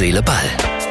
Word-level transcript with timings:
Seele, 0.00 0.22
Ball. 0.22 0.46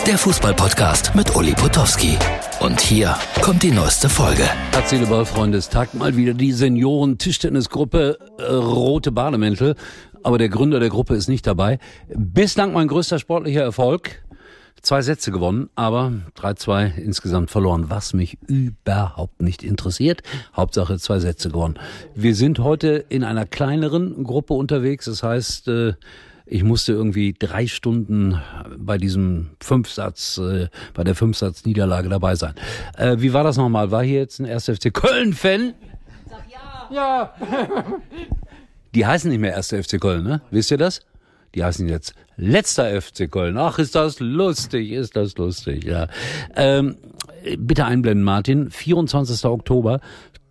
Der 0.05 0.20
Fußballpodcast 0.20 1.16
mit 1.16 1.35
Uli 1.35 1.54
Potowski. 1.54 2.16
Und 2.59 2.79
hier 2.79 3.16
kommt 3.42 3.63
die 3.63 3.72
neueste 3.72 4.08
Folge. 4.08 4.43
Herz, 4.72 4.92
Seele, 4.92 5.08
Ball, 5.08 5.25
Freundestag. 5.25 5.95
Mal 5.95 6.16
wieder 6.16 6.35
die 6.35 6.51
Senioren-Tischtennisgruppe 6.51 8.20
äh, 8.38 8.43
Rote 8.43 9.11
Bademäntel. 9.11 9.73
Aber 10.21 10.37
der 10.37 10.50
Gründer 10.50 10.79
der 10.79 10.89
Gruppe 10.89 11.15
ist 11.15 11.27
nicht 11.27 11.47
dabei. 11.47 11.79
Bislang 12.15 12.71
mein 12.71 12.87
größter 12.87 13.18
sportlicher 13.18 13.64
Erfolg. 13.64 14.21
Zwei 14.83 15.01
Sätze 15.01 15.32
gewonnen, 15.32 15.71
aber 15.73 16.14
3-2 16.37 16.96
insgesamt 16.96 17.50
verloren, 17.50 17.89
was 17.89 18.14
mich 18.14 18.37
überhaupt 18.46 19.41
nicht 19.41 19.64
interessiert. 19.64 20.21
Hauptsache 20.55 21.00
zwei 21.00 21.18
Sätze 21.18 21.50
gewonnen. 21.50 21.79
Wir 22.14 22.36
sind 22.36 22.60
heute 22.60 23.05
in 23.10 23.23
einer 23.23 23.47
kleineren 23.47 24.23
Gruppe 24.23 24.54
unterwegs. 24.54 25.05
Das 25.05 25.23
heißt, 25.23 25.68
äh, 25.68 25.93
ich 26.49 26.63
musste 26.63 26.93
irgendwie 26.93 27.35
drei 27.37 27.67
Stunden 27.67 28.41
bei 28.77 28.97
diesem 28.97 29.51
Fünfsatz, 29.61 30.39
äh, 30.39 30.67
bei 30.95 31.03
der 31.03 31.13
Fünfsatz-Niederlage 31.13 32.09
dabei 32.09 32.35
sein. 32.35 32.55
Äh, 32.98 33.17
wie 33.20 33.34
war 33.34 33.44
das 33.44 33.58
nochmal? 33.58 33.91
War 33.91 34.03
hier 34.03 34.20
jetzt 34.20 34.39
ein 34.39 34.45
1. 34.45 34.66
FC 34.66 34.91
Köln-Fan? 34.91 35.75
Sag 36.27 36.45
ja. 36.49 36.89
Ja. 36.91 37.34
Die 38.95 39.05
heißen 39.05 39.30
nicht 39.30 39.39
mehr 39.39 39.55
1. 39.55 39.67
FC 39.67 40.02
Köln, 40.02 40.23
ne? 40.23 40.41
Wisst 40.49 40.72
ihr 40.72 40.77
das? 40.77 41.02
Die 41.53 41.63
heißen 41.63 41.88
jetzt 41.88 42.16
letzter 42.35 43.00
FC 43.00 43.30
Köln. 43.30 43.58
Ach, 43.58 43.77
ist 43.77 43.94
das 43.94 44.20
lustig, 44.20 44.91
ist 44.91 45.16
das 45.16 45.38
lustig, 45.38 45.84
ja. 45.84 46.08
Ähm, 46.55 46.97
bitte 47.59 47.86
einblenden, 47.86 48.23
Martin. 48.23 48.72
24. 48.72 49.45
Oktober, 49.45 50.00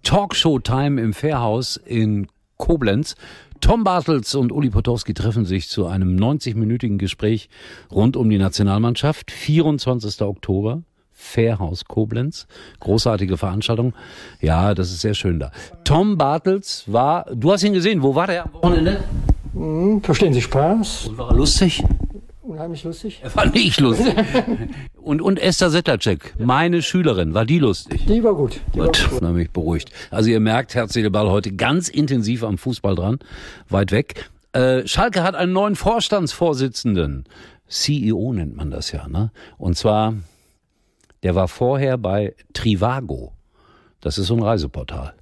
Talkshow-Time 0.04 1.00
im 1.00 1.12
Fairhaus 1.12 1.76
in 1.76 2.28
Koblenz. 2.56 3.16
Tom 3.60 3.84
Bartels 3.84 4.34
und 4.34 4.52
Uli 4.52 4.70
Potowski 4.70 5.14
treffen 5.14 5.44
sich 5.44 5.68
zu 5.68 5.86
einem 5.86 6.16
90-minütigen 6.16 6.98
Gespräch 6.98 7.48
rund 7.91 8.16
um 8.16 8.30
die 8.30 8.38
Nationalmannschaft. 8.38 9.30
24. 9.30 10.22
Oktober. 10.22 10.83
Fairhaus 11.12 11.84
Koblenz. 11.84 12.46
Großartige 12.78 13.36
Veranstaltung. 13.36 13.94
Ja, 14.41 14.74
das 14.74 14.91
ist 14.91 15.00
sehr 15.00 15.14
schön 15.14 15.41
da. 15.41 15.50
Tom 15.83 16.16
Bartels 16.16 16.84
war, 16.86 17.27
du 17.34 17.50
hast 17.50 17.64
ihn 17.64 17.72
gesehen, 17.72 18.02
wo 18.02 18.14
war 18.14 18.28
der 18.28 18.44
am 18.44 18.52
Wochenende? 18.52 19.02
Hm, 19.52 20.02
verstehen 20.02 20.33
Sie 20.33 20.42
Spaß? 20.42 21.08
Und 21.08 21.18
war 21.18 21.30
er 21.30 21.36
lustig? 21.36 21.83
Unheimlich 22.42 22.84
lustig. 22.84 23.20
Er 23.22 23.34
war 23.34 23.46
nicht 23.46 23.80
lustig. 23.80 24.14
und, 25.09 25.23
und 25.23 25.39
Esther 25.39 25.70
Settlercheck, 25.70 26.34
meine 26.39 26.83
Schülerin, 26.83 27.33
war 27.33 27.47
die 27.47 27.59
lustig? 27.59 28.05
Die 28.06 28.23
war 28.23 28.34
gut. 28.34 28.61
Die 28.75 28.78
Gut, 28.78 29.03
war 29.05 29.11
gut. 29.11 29.23
dann 29.23 29.33
bin 29.33 29.42
ich 29.42 29.51
beruhigt. 29.51 29.91
Also 30.11 30.28
ihr 30.28 30.39
merkt, 30.39 30.75
Herz, 30.75 30.92
Seele, 30.92 31.11
Ball 31.11 31.31
heute 31.31 31.51
ganz 31.53 31.89
intensiv 31.89 32.45
am 32.45 32.59
Fußball 32.59 32.95
dran, 32.95 33.19
weit 33.70 33.91
weg. 33.91 34.29
Äh, 34.53 34.86
Schalke 34.86 35.23
hat 35.23 35.34
einen 35.34 35.55
neuen 35.55 35.77
Vorstandsvorsitzenden. 35.77 37.25
CEO 37.69 38.34
nennt 38.34 38.55
man 38.55 38.70
das 38.70 38.92
ja, 38.92 39.09
ne? 39.09 39.31
Und 39.56 39.79
zwar, 39.79 40.12
der 41.23 41.34
war 41.34 41.48
vorher 41.48 41.97
bei 41.97 42.34
Trivago. 42.53 43.33
Das 44.03 44.19
ist 44.19 44.27
so 44.27 44.36
ein 44.36 44.42
Reiseportal. 44.42 45.14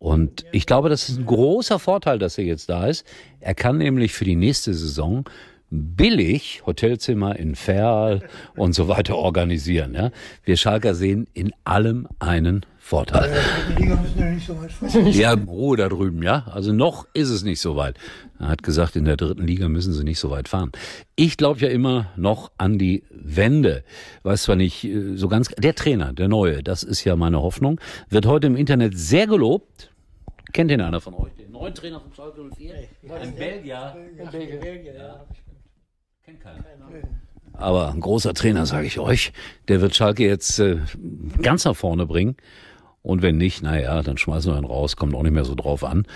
Und 0.00 0.44
ich 0.50 0.66
glaube, 0.66 0.88
das 0.88 1.08
ist 1.08 1.18
ein 1.18 1.26
großer 1.26 1.78
Vorteil, 1.78 2.18
dass 2.18 2.38
er 2.38 2.44
jetzt 2.44 2.68
da 2.68 2.88
ist. 2.88 3.06
Er 3.38 3.54
kann 3.54 3.78
nämlich 3.78 4.14
für 4.14 4.24
die 4.24 4.34
nächste 4.34 4.74
Saison 4.74 5.24
billig 5.72 6.62
Hotelzimmer 6.66 7.36
in 7.36 7.54
Ferl 7.54 8.20
und 8.56 8.74
so 8.74 8.88
weiter 8.88 9.16
organisieren. 9.16 9.94
Ja? 9.94 10.10
Wir 10.44 10.56
Schalker 10.56 10.94
sehen 10.94 11.26
in 11.32 11.52
allem 11.64 12.06
einen 12.18 12.66
Vorteil. 12.78 13.30
Müssen 13.78 14.18
ja 14.18 14.30
nicht 14.30 14.46
so 14.46 14.60
weit 14.60 14.72
fahren. 14.72 15.06
Ja, 15.12 15.32
Ruhe 15.32 15.76
da 15.76 15.88
drüben, 15.88 16.22
ja. 16.22 16.44
Also 16.50 16.72
noch 16.72 17.06
ist 17.14 17.30
es 17.30 17.42
nicht 17.42 17.60
so 17.60 17.76
weit. 17.76 17.96
Er 18.38 18.48
hat 18.48 18.62
gesagt, 18.62 18.96
in 18.96 19.06
der 19.06 19.16
dritten 19.16 19.46
Liga 19.46 19.68
müssen 19.68 19.92
sie 19.94 20.04
nicht 20.04 20.18
so 20.18 20.30
weit 20.30 20.48
fahren. 20.48 20.72
Ich 21.16 21.36
glaube 21.36 21.60
ja 21.60 21.68
immer 21.68 22.10
noch 22.16 22.50
an 22.58 22.78
die 22.78 23.04
Wende. 23.10 23.82
Weiß 24.24 24.42
zwar 24.42 24.56
nicht 24.56 24.84
äh, 24.84 25.16
so 25.16 25.28
ganz. 25.28 25.48
Der 25.56 25.74
Trainer, 25.74 26.12
der 26.12 26.28
neue, 26.28 26.62
das 26.62 26.82
ist 26.82 27.04
ja 27.04 27.16
meine 27.16 27.40
Hoffnung, 27.40 27.80
wird 28.10 28.26
heute 28.26 28.48
im 28.48 28.56
Internet 28.56 28.98
sehr 28.98 29.26
gelobt. 29.26 29.90
Kennt 30.52 30.70
den 30.70 30.82
einer 30.82 31.00
von 31.00 31.14
euch? 31.14 31.32
Den 31.34 31.52
neuen 31.52 31.74
Trainer 31.74 32.00
von 32.00 32.12
Schalke 32.12 32.42
04? 32.42 32.74
Ein 33.08 33.34
Belgier. 33.34 33.96
Kennt 34.18 34.32
keiner. 34.32 35.24
Aber 37.52 37.92
ein 37.92 38.00
großer 38.00 38.34
Trainer, 38.34 38.66
sage 38.66 38.86
ich 38.86 38.98
euch, 38.98 39.32
der 39.68 39.80
wird 39.80 39.94
Schalke 39.94 40.26
jetzt 40.26 40.58
äh, 40.58 40.78
ganz 41.40 41.64
nach 41.64 41.76
vorne 41.76 42.06
bringen. 42.06 42.36
Und 43.02 43.22
wenn 43.22 43.36
nicht, 43.36 43.62
naja, 43.62 44.02
dann 44.02 44.16
schmeißen 44.16 44.52
wir 44.52 44.58
ihn 44.58 44.64
raus, 44.64 44.96
kommt 44.96 45.14
auch 45.14 45.22
nicht 45.22 45.32
mehr 45.32 45.44
so 45.44 45.54
drauf 45.54 45.84
an. 45.84 46.06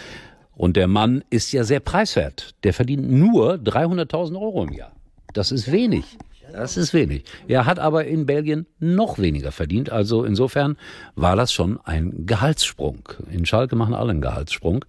Und 0.54 0.76
der 0.76 0.88
Mann 0.88 1.22
ist 1.30 1.52
ja 1.52 1.64
sehr 1.64 1.80
preiswert. 1.80 2.54
Der 2.64 2.72
verdient 2.72 3.10
nur 3.10 3.54
300.000 3.54 4.40
Euro 4.40 4.64
im 4.64 4.72
Jahr. 4.72 4.92
Das 5.34 5.52
ist 5.52 5.70
wenig. 5.70 6.16
Das 6.52 6.76
ist 6.76 6.94
wenig. 6.94 7.24
Er 7.48 7.66
hat 7.66 7.78
aber 7.78 8.06
in 8.06 8.24
Belgien 8.24 8.66
noch 8.78 9.18
weniger 9.18 9.52
verdient. 9.52 9.90
Also 9.90 10.24
insofern 10.24 10.76
war 11.14 11.36
das 11.36 11.52
schon 11.52 11.78
ein 11.84 12.24
Gehaltssprung. 12.24 13.00
In 13.30 13.44
Schalke 13.44 13.76
machen 13.76 13.94
alle 13.94 14.12
einen 14.12 14.22
Gehaltssprung. 14.22 14.84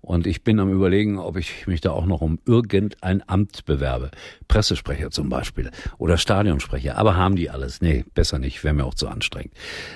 Und 0.00 0.26
ich 0.26 0.44
bin 0.44 0.60
am 0.60 0.72
überlegen, 0.72 1.18
ob 1.18 1.36
ich 1.36 1.66
mich 1.66 1.80
da 1.80 1.90
auch 1.90 2.06
noch 2.06 2.20
um 2.20 2.38
irgendein 2.46 3.22
Amt 3.26 3.64
bewerbe. 3.64 4.10
Pressesprecher 4.46 5.10
zum 5.10 5.28
Beispiel 5.28 5.70
oder 5.98 6.16
Stadionsprecher. 6.16 6.96
Aber 6.96 7.16
haben 7.16 7.36
die 7.36 7.50
alles? 7.50 7.80
Nee, 7.80 8.04
besser 8.14 8.38
nicht, 8.38 8.62
wäre 8.64 8.74
mir 8.74 8.84
auch 8.84 8.94
zu 8.94 9.08
anstrengend. 9.08 9.52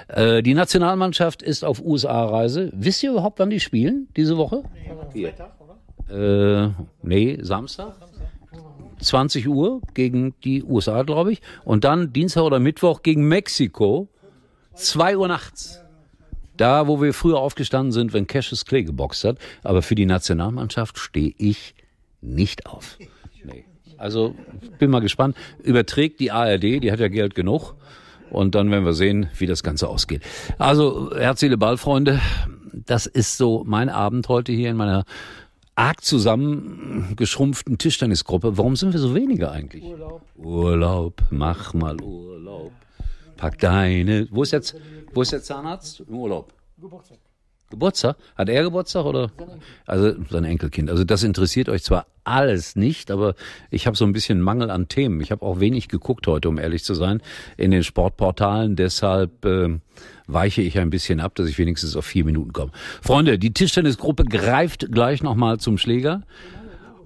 Äh, 0.09 0.43
die 0.43 0.55
Nationalmannschaft 0.55 1.43
ist 1.43 1.65
auf 1.65 1.81
USA-Reise. 1.81 2.71
Wisst 2.75 3.03
ihr 3.03 3.13
überhaupt, 3.13 3.39
wann 3.39 3.51
die 3.51 3.61
spielen 3.61 4.09
diese 4.17 4.37
Woche? 4.37 4.65
Freitag, 5.13 5.53
oder? 5.61 6.67
Äh, 6.67 6.71
nee, 7.03 7.39
Samstag. 7.41 7.95
20 9.01 9.49
Uhr 9.49 9.81
gegen 9.95 10.35
die 10.45 10.63
USA, 10.63 11.03
glaube 11.03 11.33
ich. 11.33 11.43
Und 11.65 11.85
dann 11.85 12.13
Dienstag 12.13 12.43
oder 12.43 12.61
Mittwoch 12.61 13.03
gegen 13.03 13.27
Mexiko. 13.29 14.09
2 14.75 15.17
Uhr 15.17 15.29
nachts. 15.29 15.83
Da, 16.57 16.87
wo 16.87 17.01
wir 17.01 17.15
früher 17.15 17.39
aufgestanden 17.39 17.93
sind, 17.93 18.13
wenn 18.13 18.27
Cassius 18.27 18.65
Clay 18.65 18.85
geboxt 18.85 19.25
hat. 19.25 19.39
Aber 19.63 19.83
für 19.83 19.95
die 19.95 20.07
Nationalmannschaft 20.07 20.99
stehe 20.99 21.35
ich 21.39 21.75
nicht 22.21 22.67
auf. 22.67 22.99
Nee. 23.45 23.65
Also 23.99 24.35
bin 24.79 24.91
mal 24.91 25.01
gespannt. 25.01 25.37
Überträgt 25.63 26.21
die 26.21 26.33
ARD, 26.33 26.63
die 26.63 26.93
hat 26.93 27.01
ja 27.01 27.09
Geld 27.09 27.35
genug. 27.35 27.75
Und 28.31 28.55
dann 28.55 28.71
werden 28.71 28.85
wir 28.85 28.95
sehen, 28.95 29.29
wie 29.37 29.47
das 29.47 29.63
Ganze 29.63 29.89
ausgeht. 29.89 30.23
Also, 30.59 31.15
Herz, 31.15 31.41
Seele, 31.41 31.59
Ball, 31.59 31.77
Freunde. 31.77 32.21
Das 32.73 33.05
ist 33.07 33.37
so 33.37 33.63
mein 33.67 33.91
Abend 33.91 34.29
heute 34.29 34.53
hier 34.53 34.71
in 34.71 34.77
meiner 34.77 35.05
arg 35.75 36.03
zusammengeschrumpften 36.03 37.79
Tischtennisgruppe. 37.79 38.57
Warum 38.57 38.77
sind 38.77 38.93
wir 38.93 39.01
so 39.01 39.15
wenige 39.15 39.51
eigentlich? 39.51 39.85
Urlaub. 39.85 40.23
Urlaub, 40.37 41.23
mach 41.31 41.75
mal 41.75 42.01
Urlaub. 42.01 42.73
Pack 43.43 43.59
deine. 43.59 44.29
Wo 44.31 44.45
ist 44.45 44.53
jetzt, 44.53 44.77
wo 45.15 45.21
ist 45.21 45.33
der 45.33 45.43
Zahnarzt? 45.43 46.05
Im 46.09 46.15
Urlaub. 46.15 46.55
Geburtstag. 46.81 47.19
Geburtstag? 47.71 48.17
Hat 48.37 48.49
er 48.49 48.63
Geburtstag 48.63 49.05
oder? 49.05 49.33
Also 49.85 50.15
sein 50.31 50.45
Enkelkind. 50.45 50.89
Also 50.89 51.03
das 51.03 51.25
interessiert 51.25 51.69
euch 51.69 51.83
zwar 51.83 52.07
alles 52.23 52.77
nicht, 52.77 53.11
aber 53.11 53.35
ich 53.69 53.89
habe 53.89 53.97
so 53.97 54.05
ein 54.05 54.13
bisschen 54.13 54.41
Mangel 54.41 54.71
an 54.71 54.87
Themen. 54.87 55.21
Ich 55.21 55.33
habe 55.33 55.45
auch 55.45 55.59
wenig 55.59 55.89
geguckt 55.89 56.29
heute, 56.29 56.49
um 56.49 56.57
ehrlich 56.57 56.85
zu 56.85 56.95
sein, 56.95 57.21
in 57.57 57.73
den 57.73 57.83
Sportportalen. 57.83 58.77
Deshalb 58.77 59.45
äh, 59.45 59.81
weiche 60.29 60.63
ich 60.63 60.79
ein 60.79 60.91
bisschen 60.91 61.19
ab, 61.19 61.35
dass 61.35 61.49
ich 61.49 61.59
wenigstens 61.59 61.97
auf 61.97 62.07
vier 62.07 62.25
Minuten 62.25 62.53
komme. 62.53 62.71
Freunde, 63.01 63.41
die 63.41 63.53
Tischtennisgruppe 63.53 64.23
greift 64.25 64.93
gleich 64.93 65.21
nochmal 65.21 65.59
zum 65.59 65.79
Schläger. 65.79 66.23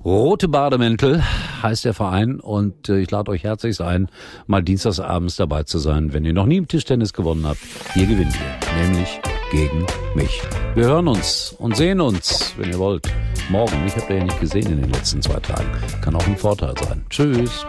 Rote 0.06 0.47
Bademäntel 0.47 1.21
heißt 1.65 1.84
der 1.84 1.93
Verein 1.93 2.39
und 2.39 2.89
äh, 2.89 3.00
ich 3.00 3.11
lade 3.11 3.28
euch 3.33 3.43
herzlich 3.43 3.81
ein, 3.81 4.09
mal 4.47 4.62
dienstagsabends 4.62 5.34
dabei 5.34 5.65
zu 5.65 5.81
sein, 5.81 6.12
wenn 6.12 6.25
ihr 6.25 6.33
noch 6.33 6.47
nie 6.47 6.59
im 6.59 6.69
Tischtennis 6.69 7.12
gewonnen 7.12 7.44
habt. 7.44 7.59
Hier 7.93 8.06
gewinnt 8.06 8.33
ihr, 8.33 8.84
nämlich 8.84 9.21
gegen 9.50 9.84
mich. 10.15 10.43
Wir 10.77 10.84
hören 10.84 11.09
uns 11.09 11.56
und 11.59 11.77
sehen 11.77 12.00
uns, 12.00 12.55
wenn 12.56 12.71
ihr 12.71 12.78
wollt. 12.78 13.12
Morgen. 13.50 13.84
Ich 13.84 13.97
habe 13.97 14.15
ja 14.15 14.22
nicht 14.22 14.38
gesehen 14.38 14.70
in 14.70 14.82
den 14.82 14.93
letzten 14.93 15.20
zwei 15.23 15.41
Tagen. 15.41 15.73
Kann 16.03 16.14
auch 16.14 16.26
ein 16.29 16.37
Vorteil 16.37 16.75
sein. 16.85 17.05
Tschüss. 17.11 17.67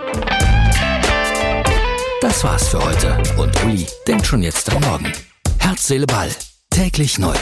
Das 2.22 2.44
war's 2.44 2.70
für 2.70 2.86
heute. 2.86 3.18
Und 3.42 3.66
Uli 3.66 3.88
denkt 4.08 4.28
schon 4.28 4.44
jetzt 4.44 4.72
am 4.72 4.84
Morgen. 4.84 5.12
Herz, 5.58 5.88
Seele, 5.88 6.06
Ball. 6.06 6.30
Täglich 6.70 7.18
neu. 7.18 7.34